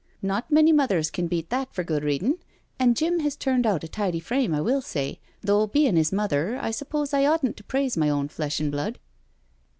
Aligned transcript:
'* 0.17 0.21
Not 0.33 0.49
many 0.49 0.71
mothers 0.71 1.11
can 1.11 1.27
beat 1.27 1.51
that 1.51 1.75
for 1.75 1.83
good 1.83 2.03
readin', 2.03 2.39
and 2.79 2.97
Jim 2.97 3.19
has 3.19 3.35
turned 3.35 3.67
out 3.67 3.83
a 3.83 3.87
tidy 3.87 4.19
frame^ 4.19 4.55
I 4.55 4.59
will 4.61 4.81
say, 4.81 5.19
though 5.41 5.67
bein* 5.67 5.95
his 5.95 6.11
mother 6.11 6.57
I 6.59 6.71
sup 6.71 6.89
pose 6.89 7.13
I 7.13 7.27
oughtn't 7.27 7.55
to 7.57 7.63
praise 7.63 7.95
my 7.95 8.09
own 8.09 8.27
flesh 8.27 8.59
and 8.59 8.71
blood." 8.71 8.97